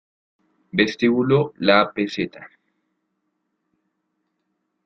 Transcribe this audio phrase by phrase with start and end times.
[0.73, 2.49] Vestíbulo La Peseta